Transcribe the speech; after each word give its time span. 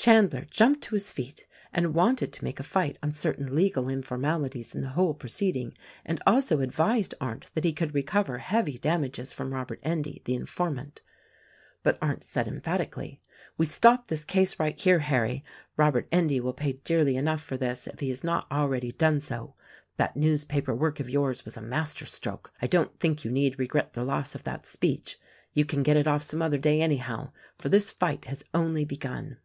Chandler 0.00 0.46
jumped 0.48 0.82
to 0.82 0.94
his 0.94 1.10
feet 1.10 1.44
and 1.72 1.86
1 1.86 1.92
wanted 1.92 2.32
to 2.32 2.44
make 2.44 2.60
a 2.60 2.62
fight 2.62 2.96
on 3.02 3.12
certain 3.12 3.52
legal 3.56 3.88
informalities 3.88 4.72
in 4.72 4.80
the 4.80 4.90
whole 4.90 5.12
proceeding, 5.12 5.76
and 6.06 6.22
also 6.24 6.60
advised 6.60 7.16
Arndt 7.20 7.52
that 7.56 7.64
he 7.64 7.72
could 7.72 7.92
recover 7.96 8.38
heavy 8.38 8.78
damages 8.78 9.32
from 9.32 9.52
Robert 9.52 9.80
Endy, 9.82 10.22
the 10.24 10.36
informant. 10.36 11.02
But 11.82 11.98
Arndt 12.00 12.22
said 12.22 12.46
emphatically, 12.46 13.20
"We 13.58 13.66
stop 13.66 14.06
this 14.06 14.24
case 14.24 14.60
right 14.60 14.78
here, 14.80 15.00
Harry! 15.00 15.44
Robert 15.76 16.06
Endy 16.12 16.38
will 16.38 16.52
pay 16.54 16.74
dearly 16.84 17.16
enough 17.16 17.40
for 17.42 17.56
this, 17.56 17.88
if 17.88 17.98
he 17.98 18.08
has 18.10 18.22
not 18.22 18.46
already 18.52 18.92
done 18.92 19.20
so. 19.20 19.56
"That 19.96 20.16
newspaper 20.16 20.76
work 20.76 21.00
of 21.00 21.10
yours 21.10 21.44
was 21.44 21.56
a 21.56 21.60
masterstroke. 21.60 22.52
I 22.62 22.68
don't 22.68 22.96
think 23.00 23.24
you 23.24 23.32
need 23.32 23.58
regret 23.58 23.94
the 23.94 24.04
loss 24.04 24.36
of 24.36 24.44
that 24.44 24.64
speech— 24.64 25.18
you 25.54 25.64
can 25.64 25.82
get 25.82 25.96
it 25.96 26.06
off 26.06 26.22
some 26.22 26.40
other 26.40 26.56
day 26.56 26.80
anyhow; 26.80 27.32
for 27.58 27.68
this 27.68 27.90
fight 27.90 28.26
has 28.26 28.44
only 28.54 28.84
begun." 28.84 29.38